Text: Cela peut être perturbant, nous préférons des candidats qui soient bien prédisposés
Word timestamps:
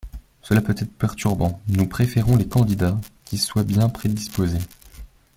Cela 0.41 0.61
peut 0.61 0.73
être 0.75 0.91
perturbant, 0.97 1.61
nous 1.67 1.85
préférons 1.85 2.35
des 2.35 2.47
candidats 2.47 2.99
qui 3.23 3.37
soient 3.37 3.61
bien 3.63 3.87
prédisposés 3.87 4.57